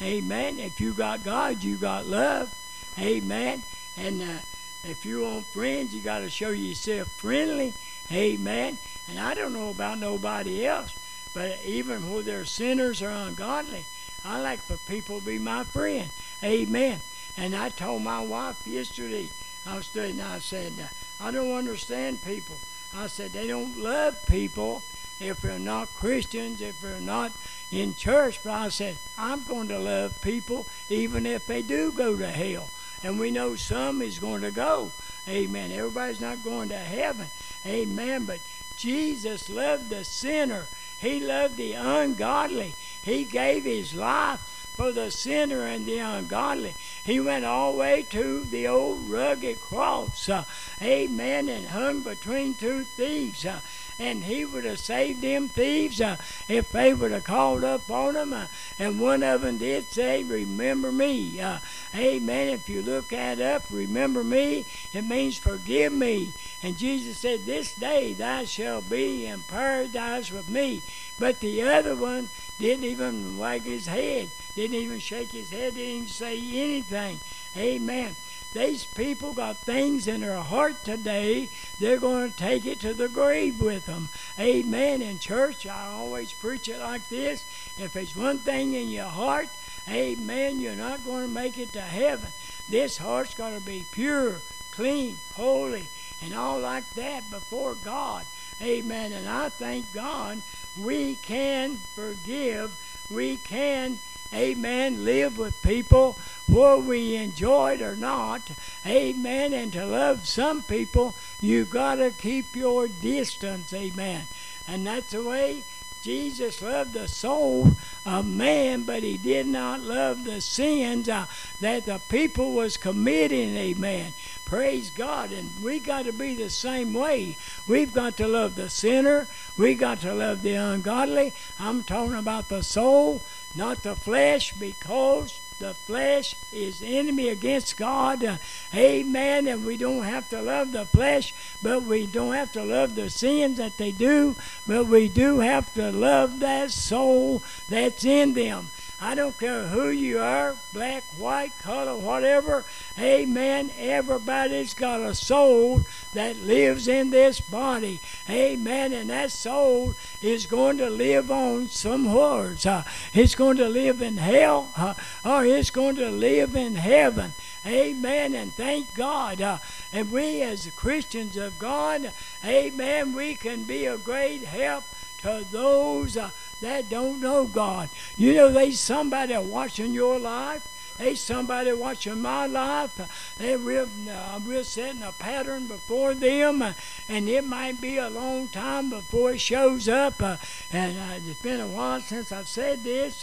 [0.00, 0.58] Amen.
[0.58, 2.54] If you got God, you got love.
[2.98, 3.62] Amen.
[3.96, 4.38] And uh,
[4.84, 7.72] if you want friends, you got to show yourself friendly.
[8.12, 8.78] Amen.
[9.08, 10.94] And I don't know about nobody else,
[11.32, 13.84] but even when they're sinners or ungodly,
[14.24, 16.10] I like for people to be my friend.
[16.42, 17.00] Amen.
[17.36, 19.28] And I told my wife yesterday,
[19.66, 20.72] I was studying, I said,
[21.20, 22.56] I don't understand people.
[22.94, 24.82] I said, they don't love people
[25.20, 27.32] if they're not Christians, if they're not
[27.70, 28.40] in church.
[28.42, 32.70] But I said, I'm going to love people even if they do go to hell.
[33.02, 34.90] And we know some is going to go.
[35.28, 35.72] Amen.
[35.72, 37.26] Everybody's not going to heaven.
[37.64, 38.24] Amen.
[38.24, 38.40] But
[38.76, 40.66] Jesus loved the sinner.
[41.00, 42.74] He loved the ungodly.
[43.02, 44.40] He gave his life
[44.76, 46.74] for the sinner and the ungodly.
[47.04, 50.44] He went all the way to the old rugged cross, uh,
[50.82, 53.46] amen, and hung between two thieves.
[53.46, 53.60] Uh,
[53.98, 56.16] and he would have saved them thieves uh,
[56.48, 58.32] if they would have called up on him.
[58.32, 58.46] Uh,
[58.78, 61.40] and one of them did say, Remember me.
[61.40, 61.58] Uh,
[61.94, 62.48] amen.
[62.48, 66.32] If you look that up, remember me, it means forgive me.
[66.62, 70.82] And Jesus said, This day thou shalt be in paradise with me.
[71.18, 72.28] But the other one
[72.58, 77.20] didn't even wag his head, didn't even shake his head, didn't even say anything.
[77.56, 78.14] Amen.
[78.52, 81.50] These people got things in their heart today.
[81.78, 84.08] They're going to take it to the grave with them.
[84.38, 85.02] Amen.
[85.02, 87.44] In church, I always preach it like this.
[87.78, 89.48] If it's one thing in your heart,
[89.88, 92.30] amen, you're not going to make it to heaven.
[92.68, 94.36] This heart's got to be pure,
[94.72, 95.86] clean, holy,
[96.22, 98.24] and all like that before God.
[98.62, 99.12] Amen.
[99.12, 100.40] And I thank God
[100.80, 102.72] we can forgive.
[103.10, 103.98] We can,
[104.32, 108.42] amen, live with people whether we enjoy it or not,
[108.86, 114.22] amen, and to love some people, you've got to keep your distance, amen.
[114.68, 115.64] And that's the way
[116.02, 117.72] Jesus loved the soul
[118.04, 121.26] of man, but he did not love the sins uh,
[121.60, 124.12] that the people was committing, amen.
[124.44, 125.32] Praise God.
[125.32, 127.36] And we got to be the same way.
[127.66, 129.26] We've got to love the sinner.
[129.58, 131.32] We got to love the ungodly.
[131.58, 133.22] I'm talking about the soul,
[133.56, 138.22] not the flesh, because the flesh is enemy against God.
[138.22, 138.36] Uh,
[138.74, 139.46] amen.
[139.46, 143.08] And we don't have to love the flesh, but we don't have to love the
[143.08, 148.68] sins that they do, but we do have to love that soul that's in them.
[148.98, 152.64] I don't care who you are, black, white, color, whatever.
[152.98, 153.70] Amen.
[153.78, 155.82] Everybody's got a soul
[156.14, 158.00] that lives in this body.
[158.30, 158.94] Amen.
[158.94, 162.56] And that soul is going to live on somewhere.
[162.64, 167.34] Uh, it's going to live in hell uh, or it's going to live in heaven.
[167.66, 168.34] Amen.
[168.34, 169.42] And thank God.
[169.42, 169.58] Uh,
[169.92, 172.12] and we, as Christians of God,
[172.44, 174.84] amen, we can be a great help
[175.22, 176.16] to those.
[176.16, 176.30] Uh,
[176.60, 177.88] that don't know God.
[178.16, 180.66] You know, there's somebody watching your life.
[180.98, 183.36] There's somebody watching my life.
[183.36, 186.72] They we're, uh, we're setting a pattern before them, uh,
[187.08, 190.22] and it might be a long time before it shows up.
[190.22, 190.38] Uh,
[190.72, 193.22] and uh, it's been a while since I've said this,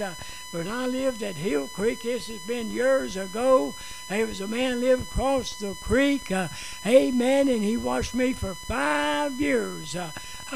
[0.54, 2.04] uh, but I lived at Hill Creek.
[2.04, 3.74] This has been years ago.
[4.10, 6.50] There was a man lived across the creek, uh,
[6.86, 9.96] amen, and he watched me for five years.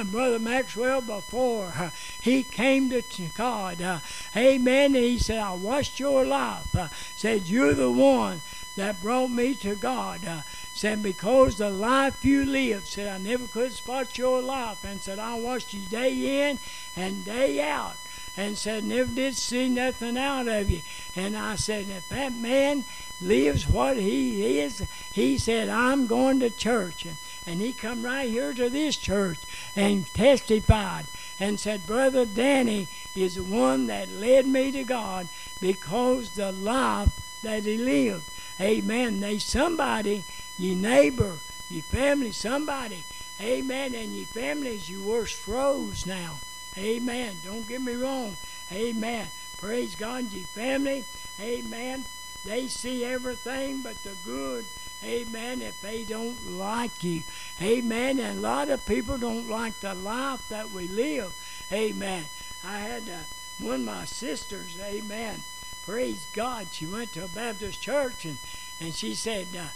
[0.04, 1.90] Brother Maxwell before uh,
[2.22, 3.02] he came to
[3.36, 3.82] God.
[3.82, 4.00] Uh,
[4.36, 4.96] amen.
[4.96, 6.76] And he said, I watched your life.
[6.76, 8.42] Uh, said, You're the one
[8.76, 10.24] that brought me to God.
[10.26, 10.42] Uh,
[10.74, 14.84] said, Because the life you live, said, I never could spot your life.
[14.84, 16.60] And said, I watched you day in
[16.96, 17.96] and day out.
[18.38, 20.82] And said, Never did see nothing out of you.
[21.16, 22.86] And I said, If that man
[23.20, 27.06] lives what he is, he said, I'm going to church.
[27.06, 29.40] And and he come right here to this church
[29.74, 31.06] and testified
[31.40, 35.30] and said, Brother Dannie is the one that led me to God
[35.62, 37.10] because the life
[37.44, 38.26] that he lived.
[38.60, 39.22] Amen.
[39.22, 40.26] They somebody,
[40.60, 41.38] your neighbor,
[41.70, 43.04] your family, somebody.
[43.40, 43.96] Amen.
[43.96, 46.40] And your families, you worse froze now.
[46.78, 47.36] Amen.
[47.44, 48.38] Don't get me wrong.
[48.72, 49.28] Amen.
[49.58, 50.00] Praise.
[50.00, 51.04] Your family.
[51.42, 52.06] Amen.
[52.46, 54.66] They see everything but the good
[55.04, 55.62] Amen.
[55.62, 57.22] If they don't like you.
[57.62, 58.20] Amen.
[58.20, 61.34] And a lot of people don't like the life that we live.
[61.72, 62.26] Amen.
[62.66, 63.18] I had uh,
[63.60, 65.42] one of my sisters, amen.
[65.86, 66.68] Praise God.
[66.72, 68.38] She went to a Baptist church and,
[68.82, 69.68] and she said, uh,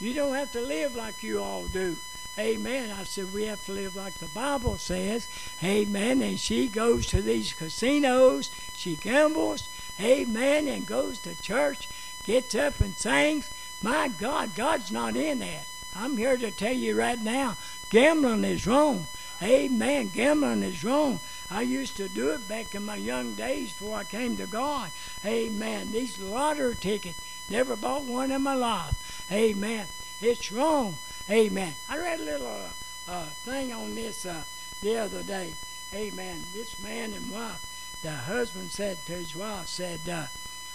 [0.00, 1.96] You don't have to live like you all do.
[2.38, 2.90] Amen.
[2.90, 5.28] I said, We have to live like the Bible says.
[5.62, 6.20] Amen.
[6.22, 8.50] And she goes to these casinos.
[8.76, 9.68] She gambles.
[10.00, 10.68] Amen.
[10.68, 11.88] And goes to church,
[12.24, 13.50] gets up and sings.
[13.82, 15.66] My God, God's not in that.
[15.94, 17.56] I'm here to tell you right now,
[17.90, 19.06] gambling is wrong.
[19.42, 20.10] Amen.
[20.12, 21.20] Gambling is wrong.
[21.50, 24.90] I used to do it back in my young days before I came to God.
[25.24, 25.92] Amen.
[25.92, 29.26] These lottery tickets, never bought one in my life.
[29.30, 29.86] Amen.
[30.20, 30.96] It's wrong.
[31.28, 31.74] Amen.
[31.88, 34.42] I read a little uh, uh, thing on this uh,
[34.82, 35.54] the other day.
[35.92, 36.44] Amen.
[36.54, 40.26] This man and wife, the husband said to his wife, said, uh,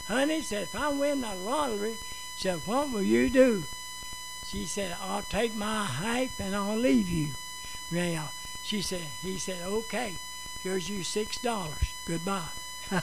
[0.08, 1.96] honey, said, if I win the lottery,
[2.36, 3.64] said, What will you do?
[4.48, 7.30] She said, I'll take my hype and I'll leave you.
[7.92, 8.32] Well,
[8.64, 10.16] she said, he said, Okay,
[10.64, 11.94] here's you six dollars.
[12.06, 12.50] Goodbye.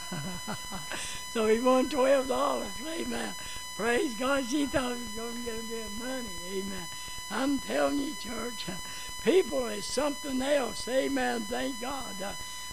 [1.31, 2.73] so he won twelve dollars.
[2.87, 3.33] Amen.
[3.77, 4.45] Praise God.
[4.47, 6.29] She thought he was going to get a bit of money.
[6.51, 6.87] Amen.
[7.31, 8.67] I'm telling you, church,
[9.25, 10.89] people is something else.
[10.89, 11.43] Amen.
[11.43, 12.15] Thank God.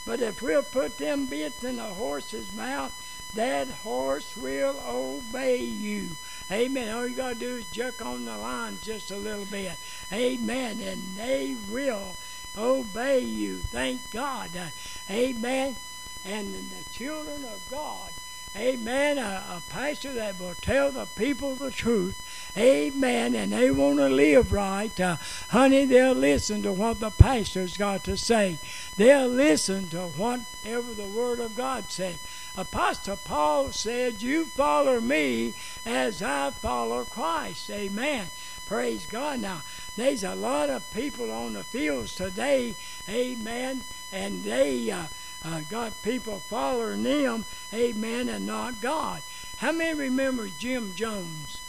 [0.06, 2.94] But if we'll put them bits in a horse's mouth,
[3.36, 6.10] that horse will obey you.
[6.52, 6.96] Amen.
[6.96, 9.74] All you got to do is jerk on the line just a little bit.
[10.14, 10.80] Amen.
[10.80, 12.16] And they will
[12.58, 13.58] obey you.
[13.58, 14.52] Thank God.
[14.56, 14.68] Uh,
[15.10, 15.76] amen.
[16.24, 18.12] And the children of God.
[18.56, 19.18] Amen.
[19.18, 22.22] A, a pastor that will tell the people the truth.
[22.58, 23.36] Amen.
[23.36, 24.98] And they want to live right.
[25.00, 25.18] Uh,
[25.50, 28.58] honey, they'll listen to what the pastor's got to say.
[28.96, 32.16] They'll listen to whatever the Word of God said.
[32.58, 35.54] Apostle Paul said, You follow me
[35.86, 37.70] as I follow Christ.
[37.70, 38.28] Amen.
[38.68, 39.42] Praise God.
[39.42, 39.62] Now,
[39.98, 42.76] there's a lot of people on the fields today,
[43.08, 45.06] amen, and they uh,
[45.46, 49.22] uh, got people following them, amen, and not God.
[49.58, 51.62] How many remember Jim Jones?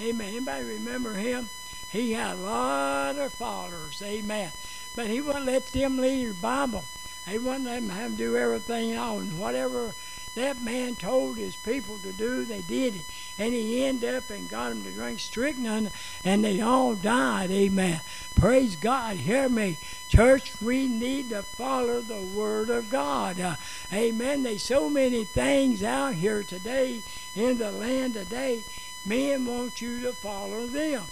[0.00, 0.28] Amen.
[0.28, 1.48] Anybody remember him?
[1.90, 4.52] He had a lot of followers, amen.
[4.94, 6.84] But he wouldn't let them lead the Bible.
[7.26, 9.94] He wouldn't let them have do everything on whatever
[10.34, 13.02] that man told his people to do, they did it.
[13.38, 15.90] And he ended up and got them to drink strychnine,
[16.24, 17.50] and they all died.
[17.50, 18.00] Amen.
[18.34, 19.16] Praise God.
[19.16, 19.76] Hear me.
[20.08, 23.40] Church, we need to follow the Word of God.
[23.40, 23.56] Uh,
[23.92, 24.42] amen.
[24.42, 27.02] There's so many things out here today
[27.34, 28.62] in the land today.
[29.04, 31.04] Men want you to follow them.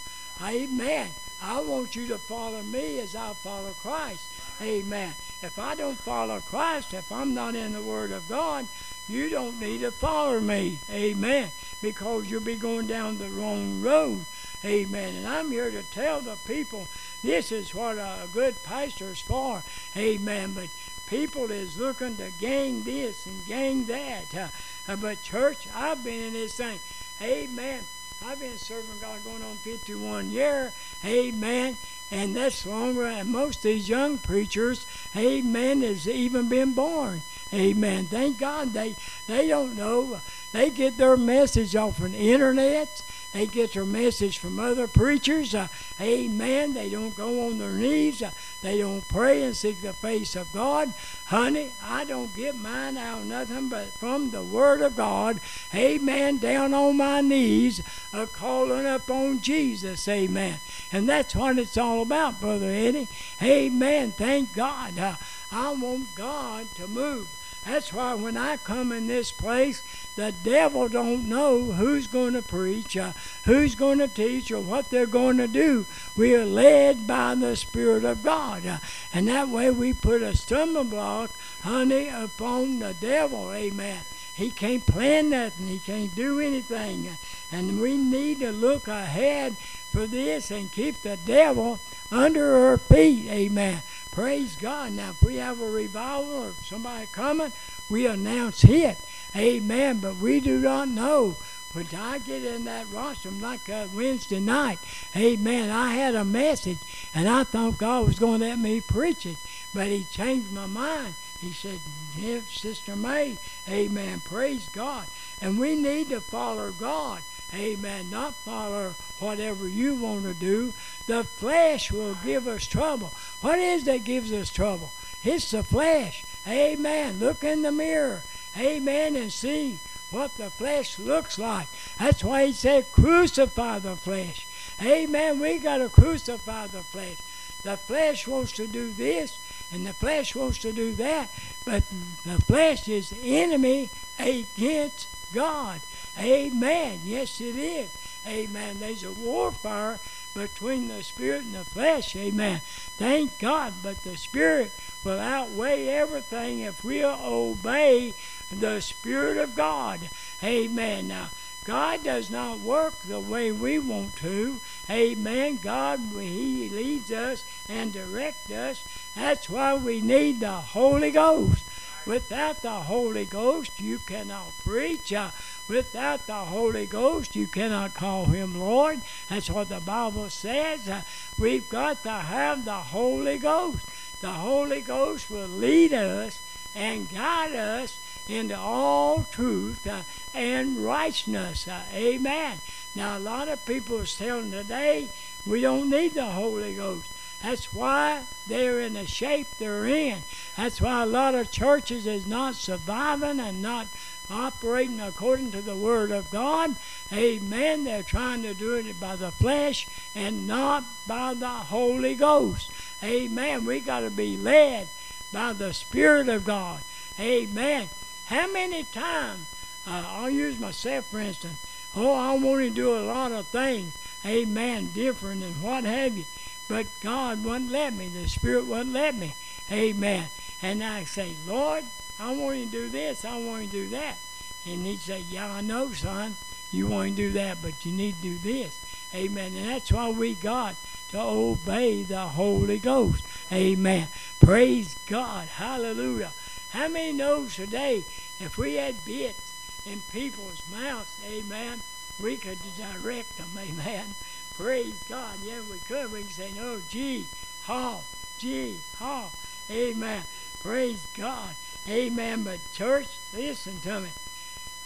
[0.42, 1.10] Amen.
[1.42, 4.26] I want you to follow me as I follow Christ.
[4.60, 5.14] Amen.
[5.42, 8.66] If I don't follow Christ, if I'm not in the Word of God,
[9.10, 10.78] you don't need to follow me.
[10.90, 11.50] Amen.
[11.82, 14.24] Because you'll be going down the wrong road.
[14.64, 15.16] Amen.
[15.16, 16.86] And I'm here to tell the people
[17.22, 19.62] this is what a good pastor is for.
[19.96, 20.52] Amen.
[20.52, 20.68] But
[21.06, 24.34] people is looking to gain this and gain that.
[24.34, 24.48] Uh,
[24.88, 26.78] uh, but church, I've been in this thing.
[27.22, 27.82] Amen.
[28.24, 30.72] I've been serving God going on 51 years.
[31.04, 31.76] Amen.
[32.10, 34.84] And that's longer than most of these young preachers,
[35.16, 37.22] amen, has even been born.
[37.52, 38.06] Amen.
[38.06, 38.94] Thank God they
[39.26, 40.20] they don't know.
[40.52, 43.02] They get their message off the internet.
[43.32, 45.54] They get their message from other preachers.
[45.54, 45.68] Uh,
[46.00, 46.74] amen.
[46.74, 48.22] They don't go on their knees.
[48.22, 50.92] Uh, they don't pray and seek the face of God.
[51.26, 55.40] Honey, I don't get mine out nothing but from the Word of God.
[55.72, 56.38] Amen.
[56.38, 57.82] Down on my knees,
[58.12, 60.08] uh, calling upon Jesus.
[60.08, 60.58] Amen.
[60.90, 63.06] And that's what it's all about, Brother Eddie.
[63.40, 64.10] Amen.
[64.10, 64.98] Thank God.
[64.98, 65.14] Uh,
[65.52, 67.28] I want God to move.
[67.66, 69.82] That's why when I come in this place,
[70.16, 73.12] the devil don't know who's going to preach, uh,
[73.44, 75.84] who's going to teach, or what they're going to do.
[76.16, 78.80] We are led by the Spirit of God.
[79.12, 81.30] And that way we put a stumbling block,
[81.62, 83.52] honey, upon the devil.
[83.52, 84.00] Amen.
[84.34, 85.66] He can't plan nothing.
[85.66, 87.10] He can't do anything.
[87.52, 89.56] And we need to look ahead
[89.92, 91.78] for this and keep the devil
[92.10, 93.28] under our feet.
[93.28, 93.82] Amen.
[94.10, 94.92] Praise God.
[94.92, 97.52] Now, if we have a revival or somebody coming,
[97.88, 98.98] we announce it.
[99.36, 99.98] Amen.
[99.98, 101.36] But we do not know.
[101.72, 104.80] But I get in that rostrum like uh, Wednesday night.
[105.14, 105.70] Amen.
[105.70, 106.78] I had a message,
[107.14, 109.36] and I thought God was going to let me preach it.
[109.72, 111.14] But He changed my mind.
[111.40, 111.78] He said,
[112.18, 113.38] Give Sister May.
[113.68, 114.20] Amen.
[114.20, 115.06] Praise God.
[115.40, 117.22] And we need to follow God.
[117.54, 118.10] Amen.
[118.10, 120.72] Not follow whatever you want to do.
[121.06, 123.12] The flesh will give us trouble.
[123.40, 124.90] What is that gives us trouble?
[125.22, 126.24] It's the flesh.
[126.46, 127.18] Amen.
[127.20, 128.22] Look in the mirror.
[128.58, 129.16] Amen.
[129.16, 129.78] And see
[130.10, 131.68] what the flesh looks like.
[131.98, 134.46] That's why he said, crucify the flesh.
[134.82, 135.38] Amen.
[135.38, 137.16] We got to crucify the flesh.
[137.62, 139.38] The flesh wants to do this,
[139.70, 141.28] and the flesh wants to do that,
[141.66, 141.82] but
[142.24, 145.80] the flesh is enemy against God.
[146.18, 147.00] Amen.
[147.04, 147.90] Yes, it is.
[148.26, 148.78] Amen.
[148.78, 149.98] There's a warfare
[150.34, 152.14] between the spirit and the flesh.
[152.16, 152.60] Amen.
[152.64, 153.74] Thank God.
[153.82, 154.72] But the spirit
[155.04, 158.14] will outweigh everything if we obey
[158.50, 160.00] the Spirit of God.
[160.42, 161.08] Amen.
[161.08, 161.30] Now,
[161.64, 164.60] God does not work the way we want to.
[164.88, 165.58] Amen.
[165.62, 168.82] God, He leads us and directs us.
[169.14, 171.64] That's why we need the Holy Ghost.
[172.06, 175.12] Without the Holy Ghost, you cannot preach.
[175.12, 175.30] Uh,
[175.70, 179.00] without the Holy Ghost, you cannot call Him Lord.
[179.28, 180.88] That's what the Bible says.
[180.88, 181.02] Uh,
[181.38, 183.86] we've got to have the Holy Ghost.
[184.20, 186.40] The Holy Ghost will lead us
[186.74, 190.02] and guide us into all truth uh,
[190.34, 191.66] and righteousness.
[191.66, 192.58] Uh, amen.
[192.94, 195.08] Now, a lot of people telling today
[195.46, 197.08] we don't need the Holy Ghost.
[197.42, 200.18] That's why they're in the shape they're in.
[200.56, 203.86] That's why a lot of churches is not surviving and not
[204.30, 206.74] operating according to the Word of God.
[207.12, 207.84] Amen.
[207.84, 212.70] They're trying to do it by the flesh and not by the Holy Ghost.
[213.02, 213.64] Amen.
[213.64, 214.88] We got to be led
[215.32, 216.80] by the Spirit of God.
[217.18, 217.88] Amen.
[218.26, 219.46] How many times,
[219.86, 221.58] uh, I'll use myself for instance,
[221.96, 223.92] oh, I want to do a lot of things.
[224.24, 224.90] Amen.
[224.94, 226.24] Different and what have you.
[226.68, 228.08] But God wouldn't let me.
[228.08, 229.34] The Spirit wouldn't let me.
[229.72, 230.26] Amen.
[230.62, 231.84] And I say, Lord,
[232.20, 233.24] I want you to do this.
[233.24, 234.18] I want you to do that.
[234.66, 236.36] And he'd say, Yeah, I know, son.
[236.72, 238.78] You want to do that, but you need to do this.
[239.14, 239.56] Amen.
[239.56, 240.76] And that's why we got
[241.10, 243.24] to obey the Holy Ghost.
[243.50, 244.06] Amen.
[244.38, 245.48] Praise God.
[245.48, 246.30] Hallelujah.
[246.70, 248.04] How many knows today
[248.38, 249.52] if we had bits
[249.84, 251.80] in people's mouths, amen,
[252.20, 254.14] we could direct them, amen.
[254.56, 255.36] Praise God.
[255.42, 256.12] Yeah, we could.
[256.12, 257.26] We could say, no, gee,
[257.64, 258.00] haw,
[258.38, 259.30] gee, haw.
[259.70, 260.22] Amen.
[260.62, 261.54] Praise God.
[261.88, 262.42] Amen.
[262.42, 264.10] But church, listen to me.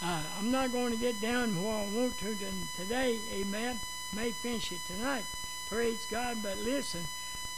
[0.03, 2.37] Uh, I'm not going to get down where I want to
[2.77, 3.19] today.
[3.33, 3.81] Amen.
[4.15, 5.25] May finish it tonight.
[5.71, 6.39] Praise God.
[6.43, 7.05] But listen,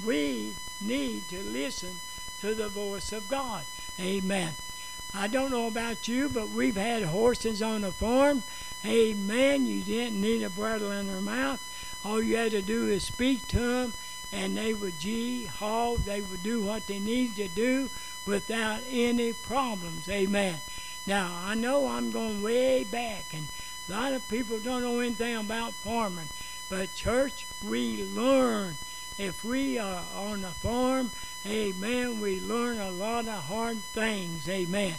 [0.04, 1.90] we need to listen
[2.40, 3.64] to the voice of God.
[4.00, 4.52] Amen.
[5.14, 8.42] I don't know about you, but we've had horses on the farm.
[8.84, 9.66] Amen.
[9.66, 11.62] You didn't need a bridle in their mouth.
[12.04, 13.92] All you had to do is speak to them,
[14.32, 17.90] and they would gee, haw, they would do what they needed to do
[18.26, 20.08] without any problems.
[20.08, 20.56] Amen.
[21.06, 23.46] Now, I know I'm going way back, and
[23.88, 26.28] a lot of people don't know anything about farming,
[26.68, 28.74] but church, we learn.
[29.18, 31.10] If we are on the farm,
[31.46, 34.48] amen, we learn a lot of hard things.
[34.48, 34.94] Amen.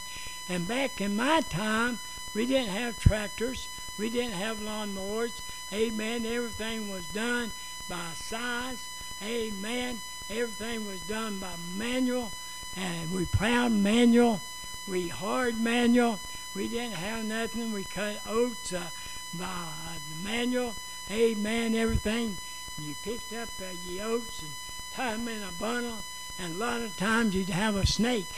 [0.50, 2.00] And back in my time,
[2.34, 3.68] we didn't have tractors,
[4.00, 5.42] we didn't have lawnmowers.
[5.74, 6.26] Amen.
[6.26, 7.52] Everything was done
[7.90, 8.88] by size.
[9.22, 10.00] Amen.
[10.30, 12.32] Everything was done by manual,
[12.78, 14.40] and we plowed manual.
[14.88, 16.20] We hard manual.
[16.56, 17.72] We didn't have nothing.
[17.72, 18.90] We cut oats uh,
[19.38, 20.76] by uh, manual.
[21.12, 21.76] Amen.
[21.76, 22.38] Everything.
[22.80, 24.52] You picked up uh, the oats and
[24.94, 25.98] tied them in a bundle,
[26.40, 28.30] and a lot of times you'd have a snake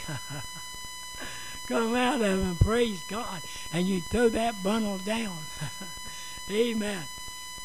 [1.66, 2.56] come out of them.
[2.56, 3.42] Praise God.
[3.72, 5.36] And you'd throw that bundle down.
[6.50, 7.04] Amen.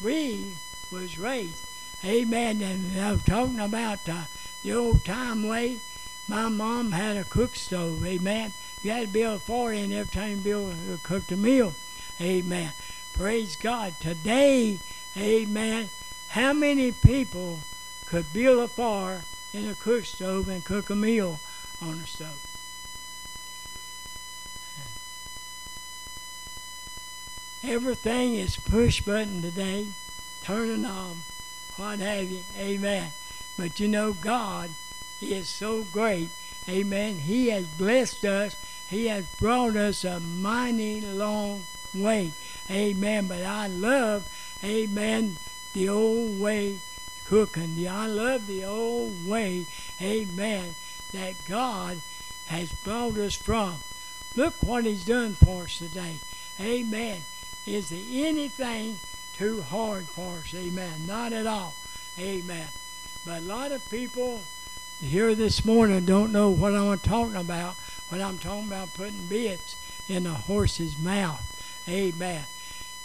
[0.04, 0.54] We
[0.92, 1.66] was raised.
[2.04, 2.62] Amen.
[2.62, 4.24] And I'm talking about uh,
[4.64, 5.80] the old time way.
[6.28, 8.06] My mom had a cook stove.
[8.06, 8.54] Amen.
[8.82, 11.74] You had to build a fire in every time you build, uh, cooked a meal.
[12.20, 12.72] Amen.
[13.14, 14.00] Praise God.
[14.00, 14.80] Today,
[15.18, 15.90] amen,
[16.30, 17.60] how many people
[18.06, 19.24] could build a fire
[19.54, 21.40] in a cook stove and cook a meal
[21.82, 22.42] on a stove?
[27.64, 29.88] Everything is push button today,
[30.44, 31.16] turn knob,
[31.78, 32.44] what have you.
[32.58, 33.12] Amen.
[33.58, 34.70] But you know, God
[35.22, 36.30] is so great.
[36.68, 37.20] Amen.
[37.20, 38.56] He has blessed us.
[38.90, 41.64] He has brought us a mighty long
[41.94, 42.32] way.
[42.70, 43.28] Amen.
[43.28, 44.28] But I love,
[44.64, 45.38] amen,
[45.74, 46.80] the old way
[47.26, 47.88] cooking.
[47.88, 49.66] I love the old way,
[50.02, 50.76] amen,
[51.14, 52.02] that God
[52.48, 53.78] has brought us from.
[54.36, 56.16] Look what He's done for us today.
[56.60, 57.22] Amen.
[57.66, 59.00] Is there anything
[59.36, 60.54] too hard for us?
[60.54, 61.08] Amen.
[61.08, 61.74] Not at all.
[62.20, 62.68] Amen.
[63.26, 64.42] But a lot of people
[65.02, 67.76] here this morning don't know what I'm talking about
[68.10, 69.76] when I'm talking about putting bits
[70.08, 71.42] in a horse's mouth.
[71.88, 72.44] Amen.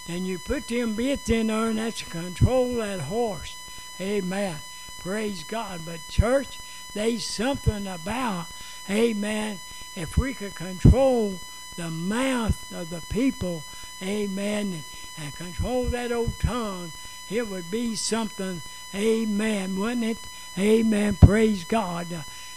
[0.08, 3.56] And you put them bits in there, and that's to control that horse.
[4.00, 4.56] Amen.
[5.00, 5.80] Praise God.
[5.84, 6.58] But church,
[6.94, 8.46] there's something about,
[8.88, 9.60] amen,
[9.94, 11.38] if we could control
[11.76, 13.62] the mouth of the people
[14.02, 14.84] amen,
[15.18, 16.92] and control that old tongue,
[17.30, 18.62] it would be something,
[18.94, 20.18] amen, wouldn't it?
[20.58, 22.06] Amen, praise God.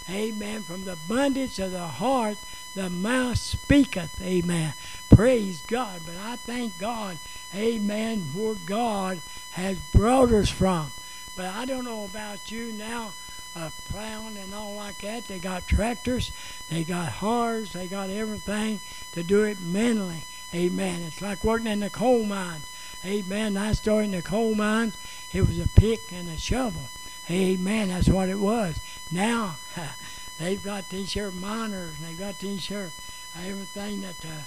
[0.08, 2.36] Amen, from the abundance of the heart,
[2.74, 4.74] the mouth speaketh, amen.
[5.08, 6.00] Praise God.
[6.04, 7.18] But I thank God,
[7.54, 9.20] amen, where God
[9.52, 10.90] has brought us from.
[11.36, 13.12] But I don't know about you now,
[13.56, 15.26] uh, plowing and all like that.
[15.26, 16.32] They got tractors,
[16.68, 17.72] they got hars.
[17.72, 18.80] they got everything
[19.12, 20.24] to do it mentally.
[20.52, 21.02] Amen.
[21.02, 22.60] It's like working in the coal mine.
[23.04, 23.56] Amen.
[23.56, 24.92] I started in the coal mine.
[25.32, 26.88] It was a pick and a shovel.
[27.30, 27.88] Amen.
[27.88, 28.78] That's what it was.
[29.10, 29.56] Now
[30.38, 32.90] they've got these here miners and they've got these here
[33.42, 34.42] everything that uh,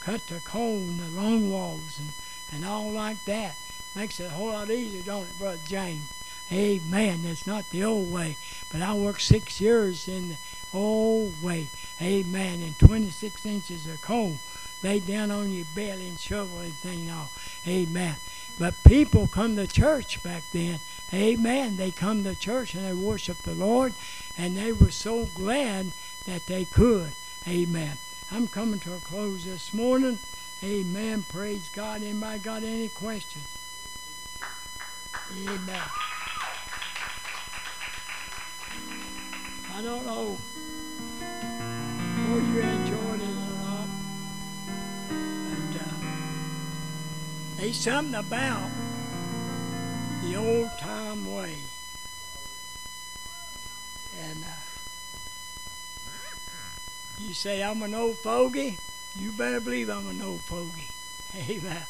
[0.00, 2.08] cut the coal and the long walls and,
[2.52, 3.56] and all like that.
[3.94, 6.02] Makes it a whole lot easier, don't it, Brother James?
[6.50, 7.20] Amen.
[7.24, 8.36] That's not the old way.
[8.70, 10.36] But I worked six years in the
[10.74, 11.68] old way.
[12.00, 12.62] Amen.
[12.62, 14.38] And 26 inches of coal
[14.82, 17.62] lay down on your belly and shovel everything off.
[17.66, 18.16] Amen.
[18.58, 20.78] But people come to church back then.
[21.12, 21.76] Amen.
[21.76, 23.94] They come to church and they worship the Lord,
[24.38, 25.92] and they were so glad
[26.26, 27.12] that they could.
[27.46, 27.96] Amen.
[28.30, 30.18] I'm coming to a close this morning.
[30.62, 31.24] Amen.
[31.28, 32.02] Praise God.
[32.02, 33.44] Anybody got any questions?
[35.44, 35.82] Amen.
[39.74, 40.38] I don't know
[42.28, 42.91] where you enjoyed
[47.62, 48.68] There's something about
[50.20, 51.54] the old time way.
[54.20, 54.48] And uh,
[57.20, 58.78] you say, I'm an old fogey.
[59.16, 60.88] You better believe I'm an old fogey.
[61.48, 61.84] Amen.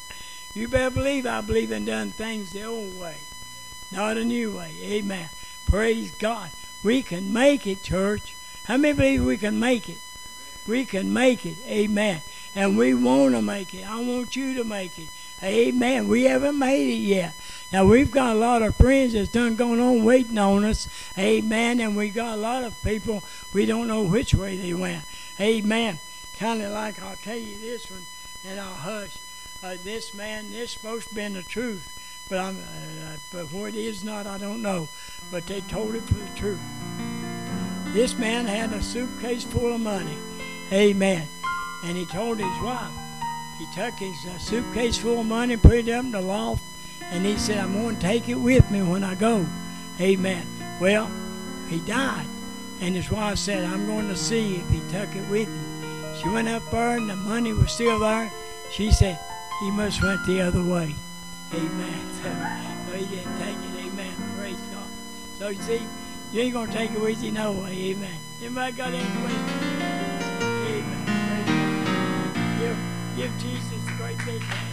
[0.52, 3.16] You better believe I believe in done things the old way,
[3.90, 4.74] not a new way.
[4.82, 5.30] Amen.
[5.64, 6.50] Praise God.
[6.82, 8.36] We can make it, church.
[8.64, 10.00] How many believe we can make it?
[10.66, 11.56] We can make it.
[11.66, 12.20] Amen.
[12.54, 13.88] And we want to make it.
[13.88, 15.08] I want you to make it.
[15.42, 16.08] Amen.
[16.08, 17.34] We haven't made it yet.
[17.72, 20.88] Now we've got a lot of friends that's done going on waiting on us.
[21.18, 21.80] Amen.
[21.80, 23.22] And we got a lot of people
[23.52, 25.04] we don't know which way they went.
[25.40, 25.98] Amen.
[26.38, 28.02] Kind of like I'll tell you this one,
[28.46, 29.16] and I'll hush.
[29.64, 33.76] Uh, this man, this supposed to be the truth, but I'm, uh, but where it
[33.76, 34.88] is not, I don't know.
[35.30, 36.58] But they told it for the truth.
[37.92, 40.16] This man had a suitcase full of money.
[40.72, 41.28] Amen.
[41.84, 43.01] and he told his wife.
[43.58, 46.62] He took his uh, suitcase full of money, put it up in the loft,
[47.10, 49.46] and he said, I'm going to take it with me when I go.
[50.00, 50.46] Amen.
[50.80, 51.10] Well,
[51.68, 52.26] he died.
[52.80, 56.16] And his wife said, I'm going to see if he took it with him.
[56.20, 58.32] She went up there and the money was still there.
[58.70, 59.18] She said,
[59.60, 60.94] he must went the other way.
[61.54, 62.08] Amen.
[62.22, 62.28] So,
[62.92, 63.86] so he didn't take it.
[63.86, 64.14] Amen.
[64.38, 64.86] Praise God.
[65.38, 65.82] So you see,
[66.32, 67.90] you ain't going to take it with you no way.
[67.90, 68.14] Amen.
[68.40, 69.71] Anybody got any questions?
[73.14, 74.72] Give Jesus a great big hand.